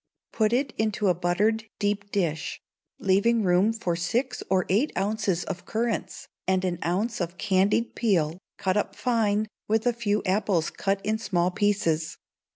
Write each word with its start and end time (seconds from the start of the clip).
Put 0.31 0.51
it 0.51 0.73
into 0.79 1.09
a 1.09 1.13
buttered 1.13 1.65
deep 1.77 2.09
dish, 2.11 2.59
leaving 2.97 3.43
room 3.43 3.71
for 3.71 3.95
six 3.95 4.41
or 4.49 4.65
eight 4.67 4.91
ounces 4.97 5.43
of 5.43 5.67
currants, 5.67 6.27
and 6.47 6.65
an 6.65 6.79
ounce 6.83 7.21
of 7.21 7.37
candied 7.37 7.93
peel, 7.93 8.39
cut 8.57 8.77
up 8.77 8.95
fine, 8.95 9.47
with 9.67 9.85
a 9.85 9.93
few 9.93 10.23
apples 10.25 10.71
cut 10.71 11.05
in 11.05 11.19
small 11.19 11.51
pieces. 11.51 12.17